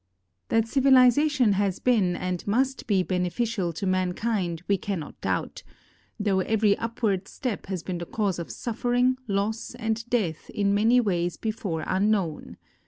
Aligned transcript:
That 0.49 0.67
civilization 0.67 1.53
has 1.53 1.77
been 1.77 2.15
and 2.15 2.47
must 2.47 2.87
be 2.87 3.03
beneficial 3.03 3.71
to 3.73 3.85
mankind 3.85 4.63
we 4.67 4.75
cannot 4.79 5.21
doubt, 5.21 5.61
though 6.19 6.39
every 6.39 6.75
upward 6.79 7.27
step 7.27 7.67
has 7.67 7.83
been 7.83 7.99
the 7.99 8.07
cause 8.07 8.39
of 8.39 8.49
suffering, 8.51 9.19
loss, 9.27 9.75
and 9.75 10.03
death 10.09 10.49
in 10.49 10.73
many 10.73 10.99
ways 10.99 11.37
before 11.37 11.83
unknown. 11.85 12.57